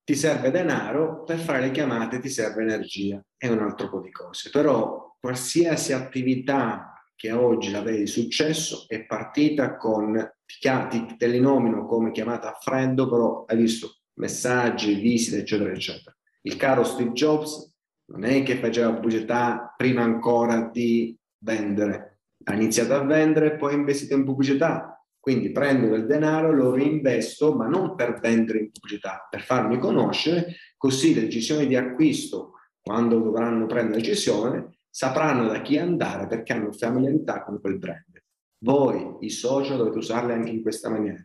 ti 0.04 0.14
serve 0.14 0.50
denaro, 0.50 1.24
per 1.24 1.38
fare 1.38 1.60
le 1.60 1.70
chiamate 1.70 2.18
ti 2.18 2.28
serve 2.28 2.62
energia 2.62 3.22
e 3.36 3.48
un 3.48 3.60
altro 3.60 3.88
po' 3.88 4.00
di 4.00 4.10
cose. 4.10 4.50
Però 4.50 5.16
qualsiasi 5.18 5.94
attività 5.94 6.94
che 7.16 7.32
oggi 7.32 7.70
la 7.70 7.80
vedi 7.80 8.06
successo 8.06 8.84
è 8.86 9.06
partita 9.06 9.76
con, 9.76 10.32
ti, 10.44 11.16
te 11.16 11.26
li 11.26 11.40
nomino 11.40 11.86
come 11.86 12.10
chiamata 12.10 12.50
a 12.50 12.58
freddo, 12.60 13.08
però 13.08 13.44
hai 13.46 13.56
visto 13.56 14.00
messaggi, 14.18 14.94
visite, 14.94 15.38
eccetera, 15.38 15.70
eccetera. 15.70 16.14
Il 16.42 16.56
caro 16.56 16.84
Steve 16.84 17.12
Jobs 17.12 17.72
non 18.06 18.24
è 18.24 18.42
che 18.42 18.58
faceva 18.58 18.92
pubblicità 18.92 19.72
prima 19.74 20.02
ancora 20.02 20.68
di 20.70 21.16
vendere, 21.38 22.18
ha 22.44 22.54
iniziato 22.54 22.94
a 22.94 23.04
vendere 23.04 23.54
e 23.54 23.56
poi 23.56 23.72
ha 23.72 23.76
investito 23.76 24.14
in 24.14 24.24
pubblicità 24.24 24.93
quindi 25.24 25.52
prendo 25.52 25.88
del 25.88 26.04
denaro, 26.04 26.52
lo 26.52 26.74
reinvesto, 26.74 27.54
ma 27.54 27.66
non 27.66 27.94
per 27.94 28.20
vendere 28.20 28.58
in 28.58 28.70
pubblicità, 28.70 29.26
per 29.30 29.40
farmi 29.40 29.78
conoscere, 29.78 30.56
così 30.76 31.14
le 31.14 31.22
decisioni 31.22 31.66
di 31.66 31.76
acquisto, 31.76 32.52
quando 32.78 33.18
dovranno 33.20 33.64
prendere 33.64 34.02
decisione, 34.02 34.80
sapranno 34.90 35.46
da 35.46 35.62
chi 35.62 35.78
andare 35.78 36.26
perché 36.26 36.52
hanno 36.52 36.72
familiarità 36.72 37.42
con 37.42 37.58
quel 37.58 37.78
brand. 37.78 38.22
Voi, 38.58 39.16
i 39.20 39.30
social, 39.30 39.78
dovete 39.78 39.96
usarli 39.96 40.32
anche 40.32 40.50
in 40.50 40.60
questa 40.60 40.90
maniera. 40.90 41.22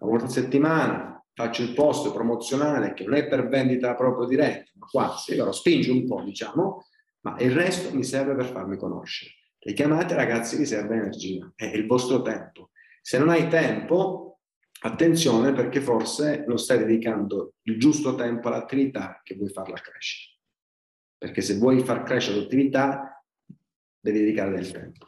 Una 0.00 0.10
volta 0.10 0.24
a 0.24 0.30
settimana 0.30 1.22
faccio 1.34 1.60
il 1.60 1.74
post 1.74 2.10
promozionale 2.14 2.94
che 2.94 3.04
non 3.04 3.12
è 3.12 3.28
per 3.28 3.46
vendita 3.48 3.94
proprio 3.94 4.26
diretta, 4.26 4.70
ma 4.76 4.86
quasi, 4.86 5.36
però 5.36 5.52
spinge 5.52 5.90
un 5.90 6.06
po', 6.06 6.22
diciamo, 6.22 6.82
ma 7.24 7.36
il 7.40 7.50
resto 7.50 7.94
mi 7.94 8.04
serve 8.04 8.34
per 8.34 8.46
farmi 8.46 8.78
conoscere. 8.78 9.32
Le 9.58 9.74
chiamate, 9.74 10.14
ragazzi, 10.14 10.56
vi 10.56 10.64
serve 10.64 10.94
energia, 10.94 11.52
è 11.54 11.66
il 11.66 11.86
vostro 11.86 12.22
tempo 12.22 12.70
se 13.06 13.18
non 13.18 13.28
hai 13.28 13.48
tempo, 13.48 14.38
attenzione 14.80 15.52
perché 15.52 15.82
forse 15.82 16.42
non 16.48 16.58
stai 16.58 16.78
dedicando 16.78 17.56
il 17.64 17.78
giusto 17.78 18.14
tempo 18.14 18.48
all'attività 18.48 19.20
che 19.22 19.34
vuoi 19.34 19.50
farla 19.50 19.76
crescere. 19.76 20.38
perché 21.18 21.42
se 21.42 21.58
vuoi 21.58 21.80
far 21.80 22.02
crescere 22.02 22.38
l'attività 22.38 23.22
devi 24.00 24.20
dedicare 24.20 24.52
del 24.52 24.70
tempo. 24.70 25.06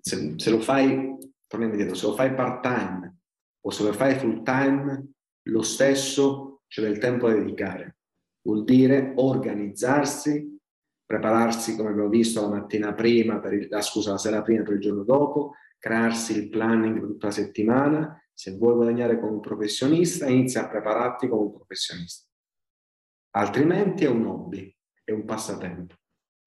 Se, 0.00 0.34
se 0.36 0.50
lo 0.50 0.60
fai, 0.60 1.14
torniamo 1.46 1.94
se 1.94 2.06
lo 2.06 2.14
fai 2.14 2.34
part 2.34 2.62
time 2.62 3.18
o 3.60 3.70
se 3.70 3.82
lo 3.82 3.92
fai 3.92 4.18
full 4.18 4.42
time, 4.42 5.12
lo 5.48 5.62
stesso 5.62 6.62
c'è 6.68 6.80
del 6.80 6.98
tempo 6.98 7.28
da 7.28 7.34
dedicare. 7.34 7.98
Vuol 8.42 8.64
dire 8.64 9.12
organizzarsi, 9.16 10.58
prepararsi 11.04 11.76
come 11.76 11.90
abbiamo 11.90 12.08
visto 12.08 12.40
la 12.40 12.48
mattina 12.48 12.94
prima, 12.94 13.42
il, 13.50 13.68
ah, 13.72 13.82
scusa, 13.82 14.12
la 14.12 14.18
sera 14.18 14.42
prima 14.42 14.62
per 14.62 14.74
il 14.74 14.80
giorno 14.80 15.04
dopo, 15.04 15.54
crearsi 15.78 16.36
il 16.36 16.48
planning 16.48 16.98
per 16.98 17.08
tutta 17.08 17.26
la 17.26 17.32
settimana. 17.32 18.20
Se 18.32 18.56
vuoi 18.56 18.74
guadagnare 18.74 19.18
come 19.18 19.32
un 19.32 19.40
professionista, 19.40 20.26
inizia 20.26 20.64
a 20.64 20.68
prepararti 20.68 21.28
come 21.28 21.42
un 21.42 21.52
professionista. 21.52 22.28
Altrimenti 23.36 24.04
è 24.04 24.08
un 24.08 24.26
hobby, 24.26 24.74
è 25.04 25.12
un 25.12 25.24
passatempo. 25.24 25.94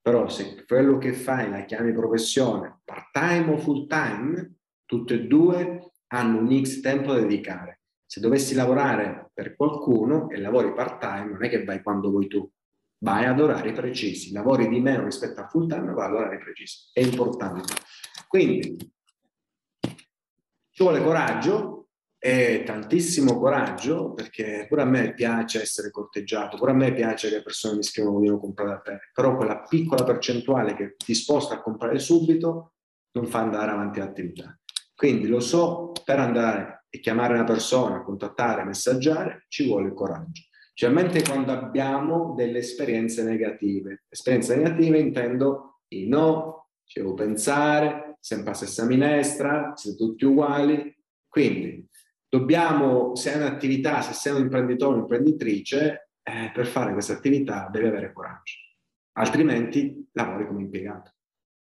Però 0.01 0.27
se 0.27 0.65
quello 0.65 0.97
che 0.97 1.13
fai 1.13 1.49
la 1.49 1.65
chiami 1.65 1.93
professione, 1.93 2.81
part 2.83 3.11
time 3.11 3.51
o 3.51 3.57
full 3.57 3.87
time, 3.87 4.55
tutte 4.85 5.13
e 5.15 5.27
due 5.27 5.91
hanno 6.07 6.39
un 6.39 6.63
X 6.63 6.79
tempo 6.79 7.13
da 7.13 7.19
dedicare. 7.19 7.81
Se 8.05 8.19
dovessi 8.19 8.55
lavorare 8.55 9.29
per 9.33 9.55
qualcuno 9.55 10.29
e 10.29 10.39
lavori 10.39 10.73
part 10.73 10.99
time, 10.99 11.31
non 11.31 11.43
è 11.43 11.49
che 11.49 11.63
vai 11.63 11.83
quando 11.83 12.09
vuoi 12.09 12.27
tu, 12.27 12.49
vai 13.03 13.25
ad 13.25 13.39
orari 13.39 13.71
precisi, 13.71 14.31
lavori 14.31 14.67
di 14.67 14.79
meno 14.79 15.03
rispetto 15.03 15.41
a 15.41 15.47
full 15.47 15.67
time, 15.67 15.93
vai 15.93 16.07
ad 16.07 16.15
orari 16.15 16.39
precisi. 16.39 16.89
È 16.91 17.01
importante. 17.01 17.73
Quindi 18.27 18.77
ci 20.79 20.85
vuole 20.85 21.03
coraggio 21.03 21.87
e 22.17 22.63
tantissimo 22.65 23.37
coraggio 23.37 24.13
perché 24.13 24.65
pure 24.69 24.83
a 24.83 24.85
me 24.85 25.13
piace 25.13 25.61
essere 25.61 25.91
corteggiato, 25.91 26.55
pure 26.55 26.71
a 26.71 26.73
me 26.73 26.93
piace 26.93 27.27
che 27.27 27.35
le 27.35 27.43
persone 27.43 27.75
mi 27.75 27.83
scrivono 27.83 28.15
vogliono 28.15 28.39
comprare 28.39 28.69
da 28.69 28.77
te, 28.77 28.99
però 29.13 29.35
quella 29.35 29.59
piccola 29.63 30.05
percentuale 30.05 30.75
che 30.75 30.95
ti 30.95 31.13
sposta 31.13 31.55
a 31.55 31.61
comprare 31.61 31.99
subito 31.99 32.75
non 33.11 33.25
fa 33.25 33.39
andare 33.39 33.71
avanti 33.71 33.99
l'attività. 33.99 34.57
Quindi 34.95 35.27
lo 35.27 35.41
so, 35.41 35.91
per 36.05 36.19
andare 36.19 36.85
e 36.87 37.01
chiamare 37.01 37.33
una 37.33 37.43
persona, 37.43 38.01
contattare, 38.01 38.63
messaggiare, 38.63 39.47
ci 39.49 39.67
vuole 39.67 39.93
coraggio. 39.93 40.43
Specialmente 40.69 41.23
quando 41.23 41.51
abbiamo 41.51 42.35
delle 42.37 42.59
esperienze 42.59 43.23
negative. 43.23 44.05
Esperienze 44.07 44.55
negative 44.55 44.97
intendo 44.97 45.81
i 45.89 46.07
no, 46.07 46.69
ci 46.85 47.01
devo 47.01 47.15
pensare, 47.15 48.08
sempre 48.19 48.49
la 48.49 48.55
stessa 48.55 48.85
minestra, 48.85 49.73
siete 49.75 49.97
tutti 49.97 50.25
uguali. 50.25 50.95
Quindi 51.27 51.87
dobbiamo, 52.27 53.15
se 53.15 53.31
hai 53.33 53.39
un'attività, 53.39 54.01
se 54.01 54.13
sei 54.13 54.33
un 54.33 54.41
imprenditore 54.41 54.93
o 54.93 54.95
un'imprenditrice, 54.97 56.09
eh, 56.21 56.51
per 56.53 56.67
fare 56.67 56.93
questa 56.93 57.13
attività 57.13 57.69
devi 57.71 57.87
avere 57.87 58.13
coraggio, 58.13 58.55
altrimenti 59.13 60.09
lavori 60.13 60.45
come 60.45 60.61
impiegato. 60.61 61.13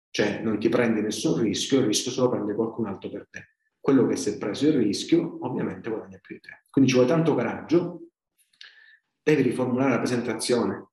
Cioè 0.10 0.42
non 0.42 0.60
ti 0.60 0.70
prendi 0.70 1.02
nessun 1.02 1.42
rischio, 1.42 1.80
il 1.80 1.86
rischio 1.86 2.12
se 2.12 2.22
lo 2.22 2.30
prende 2.30 2.56
qualcun 2.56 2.88
altro 2.88 3.10
per 3.10 3.28
te. 3.30 3.50
Quello 3.80 4.08
che 4.08 4.16
si 4.16 4.30
è 4.30 4.38
preso 4.38 4.68
il 4.68 4.74
rischio 4.74 5.38
ovviamente 5.46 5.90
guadagna 5.90 6.18
più 6.18 6.36
di 6.36 6.42
te. 6.42 6.64
Quindi 6.70 6.90
ci 6.90 6.98
vuole 6.98 7.12
tanto 7.12 7.36
coraggio, 7.36 8.10
devi 9.22 9.44
riformulare 9.44 9.92
la 9.92 9.98
presentazione, 10.00 10.88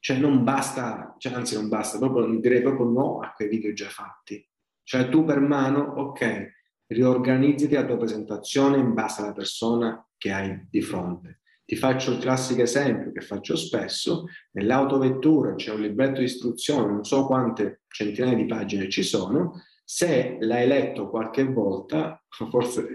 cioè 0.00 0.18
non 0.18 0.42
basta, 0.42 1.14
cioè 1.18 1.32
anzi 1.34 1.54
non 1.54 1.68
basta, 1.68 1.98
proprio, 1.98 2.26
direi 2.38 2.62
proprio 2.62 2.86
no 2.86 3.20
a 3.20 3.32
quei 3.32 3.48
video 3.48 3.72
già 3.72 3.88
fatti. 3.88 4.46
Cioè 4.84 5.08
tu 5.08 5.24
per 5.24 5.40
mano, 5.40 5.80
ok, 5.80 6.52
riorganizzati 6.86 7.74
la 7.74 7.84
tua 7.84 7.96
presentazione 7.96 8.78
in 8.78 8.92
base 8.92 9.22
alla 9.22 9.32
persona 9.32 10.06
che 10.16 10.30
hai 10.30 10.66
di 10.70 10.82
fronte. 10.82 11.40
Ti 11.64 11.76
faccio 11.76 12.12
il 12.12 12.18
classico 12.18 12.60
esempio 12.60 13.10
che 13.10 13.22
faccio 13.22 13.56
spesso, 13.56 14.26
nell'autovettura 14.52 15.54
c'è 15.54 15.72
un 15.72 15.80
libretto 15.80 16.18
di 16.18 16.26
istruzione, 16.26 16.92
non 16.92 17.04
so 17.04 17.24
quante 17.24 17.82
centinaia 17.88 18.36
di 18.36 18.44
pagine 18.44 18.90
ci 18.90 19.02
sono, 19.02 19.62
se 19.82 20.36
l'hai 20.40 20.66
letto 20.66 21.08
qualche 21.08 21.44
volta, 21.44 22.22
forse 22.50 22.86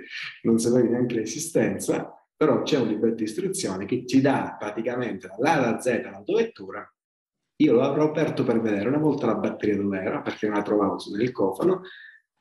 non 0.43 0.59
sapevi 0.59 0.89
neanche 0.89 1.15
l'esistenza, 1.15 2.13
però 2.35 2.61
c'è 2.61 2.77
un 2.77 2.87
libretto 2.87 3.15
di 3.15 3.23
istruzione 3.23 3.85
che 3.85 4.05
ti 4.05 4.21
dà 4.21 4.55
praticamente 4.57 5.27
dall'A 5.27 5.53
alla 5.53 5.79
Z 5.79 6.01
l'autovettura. 6.03 6.87
Io 7.61 7.73
lo 7.73 7.81
avrò 7.81 8.05
aperto 8.05 8.43
per 8.43 8.61
vedere 8.61 8.87
una 8.87 8.97
volta 8.97 9.25
la 9.25 9.35
batteria 9.35 9.75
dove 9.75 9.99
era, 9.99 10.21
perché 10.21 10.47
non 10.47 10.55
la 10.55 10.63
trovavo 10.63 10.95
nel 11.15 11.31
cofano, 11.31 11.81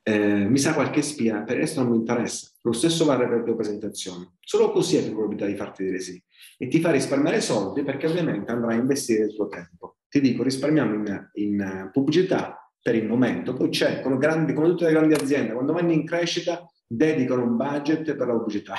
eh, 0.02 0.48
mi 0.48 0.58
sa 0.58 0.74
qualche 0.74 1.02
spia, 1.02 1.42
per 1.42 1.56
il 1.56 1.62
resto 1.62 1.82
non 1.82 1.90
mi 1.90 1.98
interessa. 1.98 2.48
Lo 2.62 2.72
stesso 2.72 3.04
vale 3.04 3.26
per 3.26 3.38
le 3.38 3.44
tue 3.44 3.56
presentazioni. 3.56 4.26
Solo 4.40 4.70
così 4.70 4.96
hai 4.96 5.02
più 5.02 5.12
probabilità 5.12 5.46
di 5.46 5.56
farti 5.56 5.84
dire 5.84 6.00
sì. 6.00 6.22
E 6.56 6.68
ti 6.68 6.80
fa 6.80 6.92
risparmiare 6.92 7.40
soldi 7.40 7.82
perché 7.82 8.06
ovviamente 8.06 8.52
andrai 8.52 8.76
a 8.76 8.80
investire 8.80 9.24
il 9.24 9.34
tuo 9.34 9.48
tempo. 9.48 9.96
Ti 10.08 10.20
dico, 10.20 10.44
risparmiamo 10.44 10.94
in, 10.94 11.30
in 11.34 11.90
pubblicità 11.92 12.70
per 12.80 12.94
il 12.94 13.06
momento. 13.06 13.54
Poi 13.54 13.70
c'è, 13.70 14.00
come, 14.00 14.18
grandi, 14.18 14.52
come 14.52 14.68
tutte 14.68 14.84
le 14.84 14.92
grandi 14.92 15.14
aziende, 15.14 15.52
quando 15.52 15.72
vanno 15.72 15.92
in 15.92 16.06
crescita 16.06 16.64
dedicano 16.86 17.42
un 17.42 17.56
budget 17.56 18.14
per 18.14 18.26
la 18.28 18.34
pubblicità. 18.34 18.74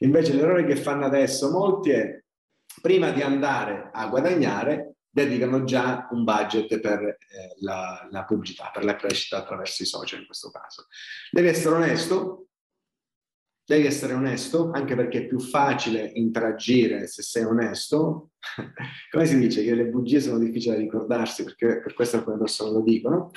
Invece 0.00 0.34
l'errore 0.34 0.64
che 0.64 0.76
fanno 0.76 1.06
adesso 1.06 1.50
molti 1.50 1.90
è 1.90 2.22
prima 2.82 3.10
di 3.10 3.22
andare 3.22 3.88
a 3.92 4.08
guadagnare 4.08 4.95
dedicano 5.16 5.64
già 5.64 6.08
un 6.10 6.24
budget 6.24 6.78
per 6.78 7.00
eh, 7.00 7.16
la, 7.60 8.06
la, 8.10 8.24
pubblicità, 8.24 8.70
per 8.70 8.84
la 8.84 8.96
crescita 8.96 9.38
attraverso 9.38 9.82
i 9.82 9.86
social 9.86 10.20
in 10.20 10.26
questo 10.26 10.50
caso. 10.50 10.88
Devi 11.30 11.48
essere 11.48 11.74
onesto, 11.74 12.48
devi 13.64 13.86
essere 13.86 14.12
onesto, 14.12 14.70
anche 14.74 14.94
perché 14.94 15.20
è 15.20 15.26
più 15.26 15.40
facile 15.40 16.10
interagire 16.16 17.06
se 17.06 17.22
sei 17.22 17.44
onesto. 17.44 18.32
Come 19.10 19.24
si 19.24 19.38
dice 19.38 19.64
che 19.64 19.74
le 19.74 19.86
bugie 19.86 20.20
sono 20.20 20.38
difficili 20.38 20.76
da 20.76 20.82
ricordarsi, 20.82 21.44
perché 21.44 21.80
per 21.80 21.94
questo 21.94 22.18
alcune 22.18 22.36
persone 22.36 22.72
lo 22.72 22.82
dicono. 22.82 23.30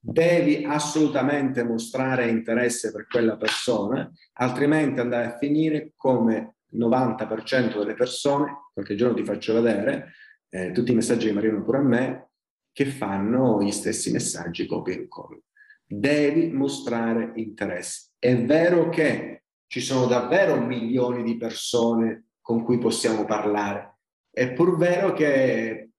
Devi 0.00 0.64
assolutamente 0.64 1.64
mostrare 1.64 2.28
interesse 2.28 2.92
per 2.92 3.06
quella 3.08 3.36
persona, 3.36 4.10
altrimenti 4.34 5.00
andare 5.00 5.26
a 5.26 5.36
finire 5.36 5.92
come 5.96 6.54
il 6.70 6.78
90% 6.78 7.76
delle 7.76 7.94
persone, 7.94 8.70
qualche 8.72 8.94
giorno 8.94 9.16
ti 9.16 9.24
faccio 9.24 9.52
vedere, 9.52 10.12
eh, 10.48 10.72
tutti 10.72 10.92
i 10.92 10.94
messaggi 10.94 11.26
che 11.26 11.32
mi 11.32 11.38
arrivano 11.38 11.64
pure 11.64 11.78
a 11.78 11.82
me, 11.82 12.30
che 12.72 12.86
fanno 12.86 13.62
gli 13.62 13.70
stessi 13.70 14.10
messaggi 14.10 14.66
copia 14.66 14.94
e 14.94 14.98
incolla. 14.98 15.40
Devi 15.86 16.50
mostrare 16.50 17.32
interesse. 17.36 18.10
È 18.18 18.36
vero 18.44 18.88
che 18.88 19.44
ci 19.66 19.80
sono 19.80 20.06
davvero 20.06 20.60
milioni 20.60 21.22
di 21.22 21.36
persone 21.36 22.26
con 22.40 22.62
cui 22.62 22.78
possiamo 22.78 23.24
parlare, 23.24 23.98
è 24.30 24.52
pur 24.52 24.76
vero 24.76 25.12
che 25.14 25.90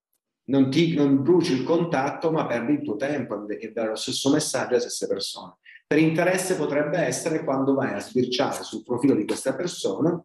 non, 0.46 0.70
ti, 0.70 0.94
non 0.94 1.24
bruci 1.24 1.54
il 1.54 1.63
contatto, 1.63 2.32
ma 2.32 2.46
perdi 2.46 2.74
il 2.74 2.84
tuo 2.84 2.96
tempo 2.96 3.48
e 3.50 3.72
dare 3.72 3.89
lo 3.89 3.96
stesso 3.96 4.32
messaggio 4.32 4.74
alle 4.74 4.80
stesse 4.80 5.08
persone. 5.08 5.56
Per 5.88 5.98
interesse 5.98 6.56
potrebbe 6.56 7.00
essere 7.00 7.44
quando 7.44 7.74
vai 7.74 7.94
a 7.94 8.00
sbirciare 8.00 8.63
sul 8.63 8.84
profilo 8.84 9.16
di 9.16 9.25
questa 9.25 9.56
persona 9.56 10.24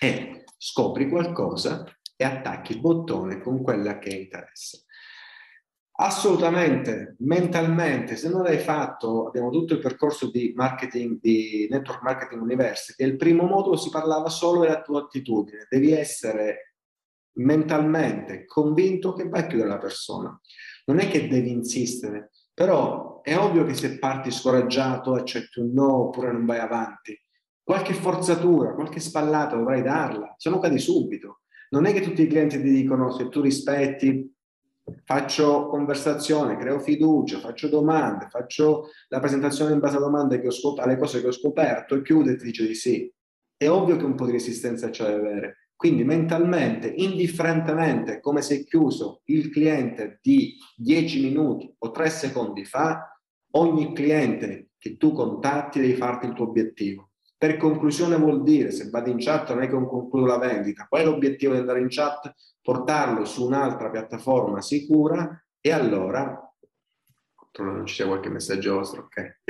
e 0.00 0.44
scopri 0.56 1.08
qualcosa 1.08 1.84
e 2.16 2.24
attacchi 2.24 2.72
il 2.72 2.80
bottone 2.80 3.40
con 3.40 3.62
quella 3.62 3.98
che 3.98 4.08
interessa. 4.08 4.78
Assolutamente, 5.98 7.16
mentalmente, 7.20 8.16
se 8.16 8.28
non 8.28 8.42
l'hai 8.42 8.58
fatto, 8.58 9.28
abbiamo 9.28 9.50
tutto 9.50 9.74
il 9.74 9.80
percorso 9.80 10.30
di 10.30 10.52
marketing, 10.54 11.18
di 11.20 11.66
Network 11.70 12.02
Marketing 12.02 12.42
University, 12.42 13.02
il 13.02 13.16
primo 13.16 13.46
modulo 13.46 13.76
si 13.76 13.88
parlava 13.88 14.28
solo 14.28 14.60
della 14.60 14.82
tua 14.82 15.00
attitudine, 15.00 15.66
devi 15.70 15.92
essere 15.92 16.74
mentalmente 17.36 18.44
convinto 18.44 19.14
che 19.14 19.28
vai 19.28 19.42
a 19.42 19.46
chiudere 19.46 19.70
la 19.70 19.78
persona. 19.78 20.38
Non 20.84 20.98
è 20.98 21.08
che 21.08 21.28
devi 21.28 21.50
insistere, 21.50 22.30
però 22.52 23.22
è 23.22 23.36
ovvio 23.36 23.64
che 23.64 23.74
se 23.74 23.98
parti 23.98 24.30
scoraggiato, 24.30 25.14
accetti 25.14 25.60
un 25.60 25.72
no 25.72 26.08
oppure 26.08 26.30
non 26.30 26.44
vai 26.44 26.58
avanti, 26.58 27.18
qualche 27.62 27.94
forzatura, 27.94 28.74
qualche 28.74 29.00
spallata 29.00 29.56
dovrai 29.56 29.82
darla, 29.82 30.34
se 30.36 30.50
no 30.50 30.58
cadi 30.58 30.78
subito 30.78 31.40
non 31.70 31.86
è 31.86 31.92
che 31.92 32.00
tutti 32.00 32.22
i 32.22 32.26
clienti 32.26 32.60
ti 32.60 32.70
dicono 32.70 33.10
se 33.12 33.28
tu 33.28 33.40
rispetti, 33.40 34.34
faccio 35.04 35.66
conversazione, 35.66 36.56
creo 36.56 36.78
fiducia, 36.78 37.38
faccio 37.38 37.68
domande, 37.68 38.28
faccio 38.28 38.90
la 39.08 39.18
presentazione 39.18 39.72
in 39.72 39.80
base 39.80 39.96
a 39.96 40.00
domande 40.00 40.40
che 40.40 40.46
ho 40.46 40.52
scop- 40.52 40.78
alle 40.78 40.96
cose 40.96 41.20
che 41.20 41.26
ho 41.28 41.32
scoperto 41.32 41.94
e 41.96 42.02
chiude 42.02 42.32
e 42.32 42.36
ti 42.36 42.44
dice 42.44 42.66
di 42.66 42.74
sì. 42.74 43.12
È 43.56 43.68
ovvio 43.68 43.96
che 43.96 44.04
un 44.04 44.14
po' 44.14 44.26
di 44.26 44.32
resistenza 44.32 44.90
c'è 44.90 45.04
da 45.04 45.16
avere. 45.16 45.70
Quindi 45.74 46.04
mentalmente, 46.04 46.88
indifferentemente 46.88 48.20
come 48.20 48.40
sei 48.40 48.64
chiuso 48.64 49.20
il 49.24 49.50
cliente 49.50 50.20
di 50.22 50.56
10 50.76 51.22
minuti 51.22 51.74
o 51.78 51.90
3 51.90 52.08
secondi 52.08 52.64
fa, 52.64 53.18
ogni 53.52 53.94
cliente 53.94 54.70
che 54.78 54.96
tu 54.96 55.12
contatti 55.12 55.80
devi 55.80 55.94
farti 55.94 56.26
il 56.26 56.32
tuo 56.32 56.46
obiettivo. 56.46 57.10
Per 57.46 57.58
conclusione 57.58 58.16
vuol 58.16 58.42
dire, 58.42 58.72
se 58.72 58.90
vado 58.90 59.08
in 59.08 59.18
chat 59.18 59.50
non 59.50 59.62
è 59.62 59.68
che 59.68 59.72
concludo 59.72 60.26
la 60.26 60.36
vendita, 60.36 60.88
qual 60.88 61.02
è 61.02 61.04
l'obiettivo 61.04 61.52
di 61.52 61.60
andare 61.60 61.78
in 61.78 61.86
chat? 61.88 62.34
Portarlo 62.60 63.24
su 63.24 63.46
un'altra 63.46 63.88
piattaforma 63.88 64.60
sicura 64.60 65.46
e 65.60 65.70
allora, 65.70 66.52
non 67.58 67.86
ci 67.86 67.94
sia 67.94 68.06
qualche 68.08 68.30
messaggio 68.30 68.74
vostro, 68.74 69.02
ok? 69.02 69.40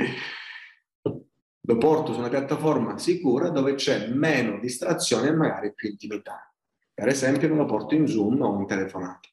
Lo 1.61 1.77
porto 1.77 2.13
su 2.13 2.19
una 2.19 2.29
piattaforma 2.29 2.99
sicura 2.99 3.49
dove 3.49 3.73
c'è 3.73 4.09
meno 4.09 4.59
distrazione 4.59 5.29
e 5.29 5.35
magari 5.35 5.73
più 5.73 5.89
intimità. 5.89 6.53
Per 6.93 7.07
esempio 7.07 7.47
non 7.47 7.57
lo 7.57 7.65
porto 7.65 7.95
in 7.95 8.05
Zoom 8.05 8.39
o 8.43 8.59
in 8.59 8.67
telefonata. 8.67 9.27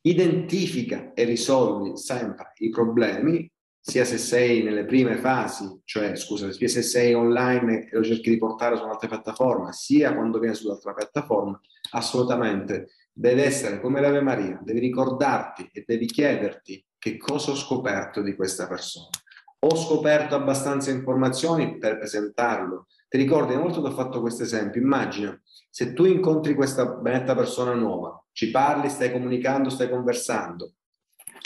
identifica 0.00 1.12
e 1.12 1.24
risolvi 1.24 1.98
sempre 1.98 2.52
i 2.60 2.70
problemi, 2.70 3.50
sia 3.88 4.04
se 4.04 4.18
sei 4.18 4.64
nelle 4.64 4.84
prime 4.84 5.16
fasi, 5.16 5.80
cioè 5.84 6.16
scusa, 6.16 6.50
sia 6.50 6.66
se 6.66 6.82
sei 6.82 7.14
online 7.14 7.88
e 7.88 7.96
lo 7.96 8.02
cerchi 8.02 8.30
di 8.30 8.36
portare 8.36 8.76
su 8.76 8.82
un'altra 8.82 9.06
piattaforma, 9.06 9.70
sia 9.70 10.12
quando 10.12 10.40
vieni 10.40 10.56
sull'altra 10.56 10.92
piattaforma, 10.92 11.60
assolutamente 11.92 12.90
deve 13.12 13.44
essere 13.44 13.80
come 13.80 14.00
l'Ave 14.00 14.22
Maria, 14.22 14.58
devi 14.60 14.80
ricordarti 14.80 15.70
e 15.72 15.84
devi 15.86 16.06
chiederti 16.06 16.84
che 16.98 17.16
cosa 17.16 17.52
ho 17.52 17.54
scoperto 17.54 18.22
di 18.22 18.34
questa 18.34 18.66
persona. 18.66 19.08
Ho 19.60 19.76
scoperto 19.76 20.34
abbastanza 20.34 20.90
informazioni 20.90 21.78
per 21.78 21.96
presentarlo. 21.96 22.88
Ti 23.08 23.16
ricordi, 23.16 23.52
una 23.52 23.62
volta 23.62 23.80
ti 23.80 23.86
ho 23.86 23.92
fatto 23.92 24.20
questo 24.20 24.42
esempio, 24.42 24.80
immagina 24.80 25.40
se 25.70 25.92
tu 25.92 26.06
incontri 26.06 26.54
questa 26.54 26.86
benetta 26.86 27.36
persona 27.36 27.72
nuova, 27.72 28.20
ci 28.32 28.50
parli, 28.50 28.88
stai 28.88 29.12
comunicando, 29.12 29.70
stai 29.70 29.88
conversando, 29.88 30.72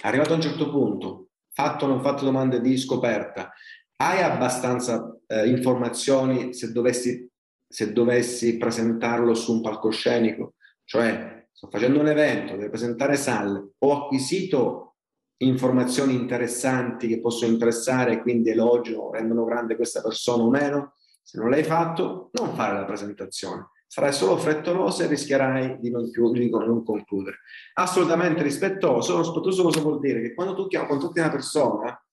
arrivato 0.03 0.33
a 0.33 0.37
un 0.37 0.41
certo 0.41 0.71
punto, 0.71 1.30
fatto 1.61 1.85
o 1.85 1.89
non 1.89 2.01
fatto 2.01 2.25
domande 2.25 2.63
di 2.63 2.79
scoperta, 2.79 3.53
hai 3.97 4.23
abbastanza 4.23 5.15
eh, 5.27 5.47
informazioni 5.47 6.55
se 6.55 6.73
dovessi, 6.73 7.29
se 7.69 7.93
dovessi 7.93 8.57
presentarlo 8.57 9.35
su 9.35 9.53
un 9.53 9.61
palcoscenico? 9.61 10.55
Cioè, 10.85 11.47
sto 11.53 11.69
facendo 11.71 12.01
un 12.01 12.09
evento, 12.09 12.57
devo 12.57 12.71
presentare 12.71 13.17
sale, 13.17 13.73
ho 13.77 14.05
acquisito 14.05 14.95
informazioni 15.43 16.15
interessanti 16.15 17.09
che 17.09 17.21
possono 17.21 17.53
interessare 17.53 18.23
quindi 18.23 18.51
elogio, 18.51 19.11
rendono 19.13 19.45
grande 19.45 19.77
questa 19.77 20.01
persona 20.01 20.43
o 20.43 20.51
meno? 20.51 20.95
Se 21.23 21.39
non 21.39 21.51
l'hai 21.51 21.63
fatto, 21.63 22.31
non 22.33 22.55
fare 22.55 22.73
la 22.73 22.87
presentazione 22.87 23.69
sarai 23.91 24.13
solo 24.13 24.37
frettoloso 24.37 25.03
e 25.03 25.09
rischierai 25.09 25.79
di 25.81 25.91
non, 25.91 26.09
di 26.09 26.49
non 26.49 26.85
concludere. 26.85 27.39
Assolutamente 27.75 28.41
rispettoso, 28.41 29.19
rispettoso 29.19 29.65
cosa 29.65 29.81
vuol 29.81 29.99
dire? 29.99 30.23
Che 30.23 30.33
quando 30.33 30.55
tu 30.55 30.69
chiami, 30.69 30.87
chiami 30.87 31.13
una 31.17 31.29
persona, 31.29 32.05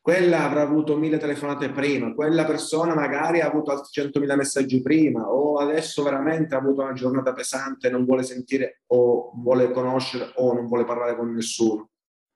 quella 0.00 0.44
avrà 0.44 0.62
avuto 0.62 0.96
mille 0.96 1.18
telefonate 1.18 1.70
prima, 1.70 2.14
quella 2.14 2.46
persona 2.46 2.94
magari 2.94 3.42
ha 3.42 3.46
avuto 3.46 3.72
altri 3.72 3.90
centomila 3.92 4.36
messaggi 4.36 4.80
prima, 4.80 5.30
o 5.30 5.58
adesso 5.58 6.02
veramente 6.02 6.54
ha 6.54 6.58
avuto 6.58 6.80
una 6.80 6.94
giornata 6.94 7.34
pesante, 7.34 7.90
non 7.90 8.06
vuole 8.06 8.22
sentire 8.22 8.80
o 8.86 9.32
vuole 9.34 9.72
conoscere 9.72 10.32
o 10.36 10.54
non 10.54 10.66
vuole 10.66 10.86
parlare 10.86 11.14
con 11.14 11.30
nessuno. 11.30 11.90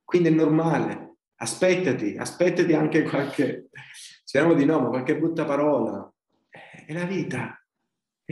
Quindi 0.04 0.28
è 0.28 0.32
normale, 0.32 1.14
aspettati, 1.36 2.14
aspettati 2.18 2.74
anche 2.74 3.04
qualche, 3.04 3.70
speriamo 4.22 4.52
di 4.52 4.66
no, 4.66 4.80
ma 4.80 4.88
qualche 4.88 5.18
brutta 5.18 5.46
parola. 5.46 6.12
È 6.50 6.92
la 6.92 7.04
vita, 7.04 7.59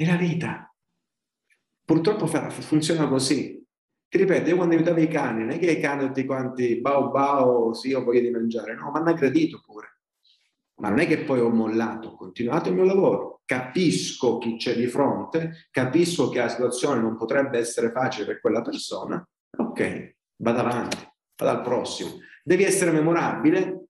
è 0.03 0.07
la 0.07 0.17
vita. 0.17 0.75
Purtroppo 1.85 2.27
funziona 2.27 3.09
così. 3.09 3.59
Ti 4.09 4.19
ripeto, 4.19 4.49
io 4.49 4.57
quando 4.57 4.75
aiutavo 4.75 5.01
i 5.01 5.09
cani, 5.09 5.41
non 5.41 5.51
è 5.51 5.59
che 5.59 5.71
i 5.71 5.81
cani 5.81 6.07
tutti 6.07 6.25
quanti, 6.25 6.81
bau 6.81 7.11
bau, 7.11 7.75
sì, 7.75 7.93
ho 7.93 8.03
voglia 8.03 8.21
di 8.21 8.31
mangiare, 8.31 8.75
no, 8.75 8.91
mi 8.91 8.99
hanno 8.99 9.11
aggredito 9.11 9.61
pure. 9.65 10.01
Ma 10.77 10.89
non 10.89 11.01
è 11.01 11.07
che 11.07 11.25
poi 11.25 11.41
ho 11.41 11.51
mollato, 11.51 12.09
ho 12.09 12.17
continuato 12.17 12.69
il 12.69 12.75
mio 12.75 12.85
lavoro, 12.85 13.43
capisco 13.45 14.39
chi 14.39 14.57
c'è 14.57 14.77
di 14.77 14.87
fronte, 14.87 15.69
capisco 15.71 16.29
che 16.29 16.39
la 16.39 16.49
situazione 16.49 17.01
non 17.01 17.17
potrebbe 17.17 17.59
essere 17.59 17.91
facile 17.91 18.27
per 18.27 18.41
quella 18.41 18.63
persona, 18.63 19.27
ok, 19.57 20.15
vado 20.37 20.61
avanti, 20.61 20.97
vado 21.37 21.59
al 21.59 21.63
prossimo. 21.63 22.19
Devi 22.43 22.65
essere 22.65 22.93
memorabile 22.93 23.89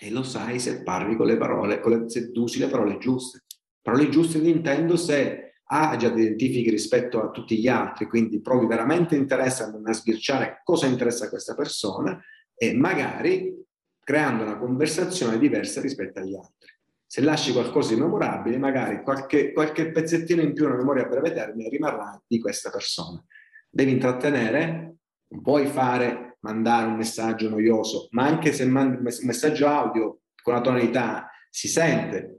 e 0.00 0.10
lo 0.10 0.22
sai 0.22 0.58
se 0.60 0.82
parli 0.82 1.16
con 1.16 1.26
le 1.26 1.36
parole, 1.36 1.80
con 1.80 1.92
le, 1.92 2.08
se 2.08 2.30
usi 2.34 2.58
le 2.58 2.68
parole 2.68 2.98
giuste. 2.98 3.44
Parole 3.82 4.08
giuste 4.08 4.38
intendo 4.38 4.96
se 4.96 5.47
a 5.70 5.96
già 5.96 6.10
ti 6.10 6.20
identifichi 6.20 6.70
rispetto 6.70 7.22
a 7.22 7.30
tutti 7.30 7.58
gli 7.58 7.68
altri, 7.68 8.06
quindi 8.06 8.40
provi 8.40 8.66
veramente 8.66 9.16
interesse 9.16 9.64
a 9.64 9.92
sbirciare 9.92 10.62
cosa 10.64 10.86
interessa 10.86 11.26
a 11.26 11.28
questa 11.28 11.54
persona 11.54 12.18
e 12.54 12.74
magari 12.74 13.54
creando 14.02 14.44
una 14.44 14.56
conversazione 14.56 15.38
diversa 15.38 15.80
rispetto 15.80 16.20
agli 16.20 16.34
altri. 16.34 16.76
Se 17.06 17.20
lasci 17.20 17.52
qualcosa 17.52 17.94
di 17.94 18.00
memorabile, 18.00 18.58
magari 18.58 19.02
qualche, 19.02 19.52
qualche 19.52 19.90
pezzettino 19.90 20.40
in 20.40 20.54
più 20.54 20.64
nella 20.64 20.78
memoria 20.78 21.04
a 21.04 21.08
breve 21.08 21.32
termine 21.32 21.68
rimarrà 21.68 22.20
di 22.26 22.38
questa 22.40 22.70
persona. 22.70 23.22
Devi 23.68 23.92
intrattenere, 23.92 24.96
non 25.28 25.42
puoi 25.42 25.66
fare, 25.66 26.38
mandare 26.40 26.86
un 26.86 26.96
messaggio 26.96 27.48
noioso, 27.50 28.08
ma 28.10 28.24
anche 28.24 28.52
se 28.52 28.64
mandi 28.66 28.96
un 28.96 29.02
messaggio 29.22 29.66
audio 29.66 30.20
con 30.42 30.54
la 30.54 30.60
tonalità 30.60 31.30
si 31.50 31.68
sente, 31.68 32.37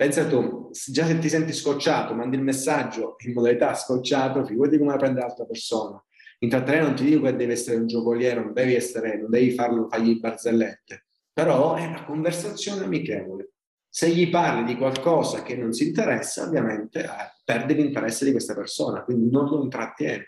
Pensa 0.00 0.26
tu, 0.26 0.70
già 0.72 1.04
se 1.04 1.18
ti 1.18 1.28
senti 1.28 1.52
scocciato, 1.52 2.14
mandi 2.14 2.36
il 2.36 2.42
messaggio 2.42 3.16
in 3.26 3.34
modalità 3.34 3.74
scocciato, 3.74 4.46
figurati 4.46 4.78
come 4.78 4.92
la 4.92 4.96
prende 4.96 5.20
l'altra 5.20 5.44
persona. 5.44 6.02
Intrattenere 6.38 6.84
non 6.84 6.94
ti 6.94 7.04
dico 7.04 7.24
che 7.24 7.36
devi 7.36 7.52
essere 7.52 7.76
un 7.76 7.86
giocoliero, 7.86 8.42
non 8.42 8.54
devi 8.54 8.74
essere, 8.74 9.18
non 9.18 9.28
devi 9.28 9.50
farlo, 9.50 9.88
fargli 9.90 10.18
barzellette, 10.18 11.04
però 11.34 11.74
è 11.74 11.84
una 11.84 12.02
conversazione 12.04 12.84
amichevole. 12.84 13.50
Se 13.90 14.08
gli 14.08 14.30
parli 14.30 14.64
di 14.64 14.78
qualcosa 14.78 15.42
che 15.42 15.54
non 15.54 15.74
si 15.74 15.88
interessa, 15.88 16.44
ovviamente 16.44 17.00
eh, 17.00 17.08
perdi 17.44 17.74
l'interesse 17.74 18.24
di 18.24 18.30
questa 18.30 18.54
persona, 18.54 19.04
quindi 19.04 19.28
non 19.30 19.50
lo 19.50 19.62
intrattieni. 19.62 20.24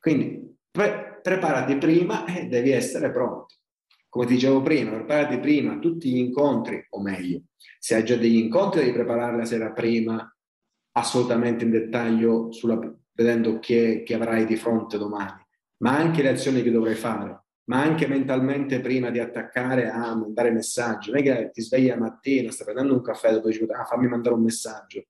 Quindi 0.00 0.58
pre- 0.68 1.20
preparati 1.22 1.76
prima 1.76 2.24
e 2.24 2.46
devi 2.48 2.72
essere 2.72 3.12
pronto 3.12 3.54
come 4.16 4.28
dicevo 4.28 4.62
prima, 4.62 4.92
preparati 4.92 5.38
prima 5.38 5.78
tutti 5.78 6.10
gli 6.10 6.16
incontri, 6.16 6.86
o 6.88 7.02
meglio, 7.02 7.42
se 7.78 7.96
hai 7.96 8.02
già 8.02 8.16
degli 8.16 8.38
incontri 8.38 8.80
devi 8.80 8.92
preparare 8.92 9.36
la 9.36 9.44
sera 9.44 9.72
prima 9.72 10.34
assolutamente 10.92 11.64
in 11.64 11.70
dettaglio 11.70 12.50
sulla, 12.50 12.80
vedendo 13.12 13.58
chi, 13.58 14.02
chi 14.04 14.14
avrai 14.14 14.46
di 14.46 14.56
fronte 14.56 14.96
domani, 14.96 15.44
ma 15.82 15.98
anche 15.98 16.22
le 16.22 16.30
azioni 16.30 16.62
che 16.62 16.70
dovrai 16.70 16.94
fare, 16.94 17.44
ma 17.64 17.82
anche 17.82 18.06
mentalmente 18.06 18.80
prima 18.80 19.10
di 19.10 19.18
attaccare 19.18 19.90
a 19.90 20.16
mandare 20.16 20.50
messaggi. 20.50 21.10
Non 21.10 21.20
è 21.20 21.22
che 21.22 21.50
ti 21.52 21.60
svegli 21.60 21.88
la 21.88 21.98
mattina, 21.98 22.50
stai 22.50 22.64
prendendo 22.64 22.94
un 22.94 23.02
caffè 23.02 23.38
poi 23.38 23.52
dici, 23.52 23.66
ah, 23.68 23.84
fammi 23.84 24.08
mandare 24.08 24.34
un 24.34 24.42
messaggio. 24.42 25.04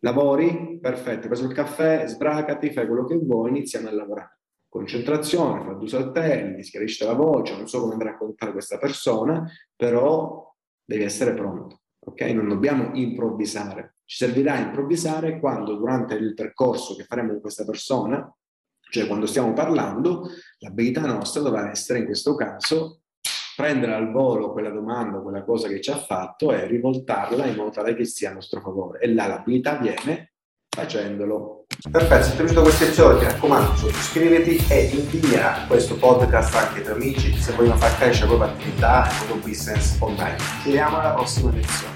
Lavori? 0.00 0.78
Perfetto, 0.82 1.22
hai 1.22 1.28
preso 1.28 1.46
il 1.46 1.54
caffè, 1.54 2.06
sbracati, 2.06 2.72
fai 2.72 2.86
quello 2.86 3.06
che 3.06 3.16
vuoi, 3.16 3.48
iniziamo 3.48 3.88
a 3.88 3.92
lavorare 3.92 4.35
concentrazione, 4.68 5.64
fa 5.64 5.72
due 5.72 5.88
saltelli, 5.88 6.62
schiarisce 6.62 7.04
la 7.04 7.14
voce, 7.14 7.56
non 7.56 7.68
so 7.68 7.80
come 7.80 7.92
andrà 7.92 8.10
a 8.10 8.16
contare 8.16 8.52
questa 8.52 8.78
persona, 8.78 9.48
però 9.74 10.54
devi 10.84 11.04
essere 11.04 11.34
pronto, 11.34 11.80
ok? 12.00 12.20
Non 12.22 12.48
dobbiamo 12.48 12.90
improvvisare. 12.94 13.94
Ci 14.04 14.24
servirà 14.24 14.58
improvvisare 14.58 15.40
quando 15.40 15.74
durante 15.76 16.14
il 16.14 16.34
percorso 16.34 16.94
che 16.94 17.04
faremo 17.04 17.32
con 17.32 17.40
questa 17.40 17.64
persona, 17.64 18.32
cioè 18.88 19.06
quando 19.06 19.26
stiamo 19.26 19.52
parlando, 19.52 20.28
l'abilità 20.58 21.00
nostra 21.00 21.42
dovrà 21.42 21.70
essere 21.70 21.98
in 21.98 22.04
questo 22.04 22.34
caso 22.34 23.00
prendere 23.56 23.94
al 23.94 24.12
volo 24.12 24.52
quella 24.52 24.70
domanda, 24.70 25.18
quella 25.18 25.42
cosa 25.42 25.66
che 25.66 25.80
ci 25.80 25.90
ha 25.90 25.96
fatto 25.96 26.52
e 26.52 26.66
rivoltarla 26.66 27.46
in 27.46 27.56
modo 27.56 27.70
tale 27.70 27.94
che 27.94 28.04
sia 28.04 28.30
a 28.30 28.34
nostro 28.34 28.60
favore. 28.60 29.00
E 29.00 29.12
là 29.12 29.26
l'abilità 29.26 29.78
viene 29.78 30.34
facendolo. 30.76 31.64
Perfetto, 31.90 32.24
se 32.24 32.30
ti 32.30 32.36
è 32.36 32.38
piaciuto 32.40 32.62
questo 32.62 32.84
episodio 32.84 33.18
ti 33.18 33.24
raccomando 33.24 33.76
sottoscriviti 33.76 34.64
e 34.68 34.84
invia 34.92 35.64
questo 35.66 35.96
podcast 35.96 36.54
anche 36.54 36.82
tuoi 36.82 36.94
amici 36.94 37.34
se 37.34 37.52
vogliono 37.52 37.76
far 37.76 37.96
crescere 37.96 38.30
la 38.30 38.36
propria 38.36 38.56
attività 38.56 39.06
e 39.06 39.10
il 39.10 39.16
proprio 39.24 39.48
business 39.48 39.96
online. 40.00 40.36
Ci 40.36 40.64
vediamo 40.64 40.98
alla 41.00 41.10
prossima 41.10 41.50
lezione. 41.50 41.95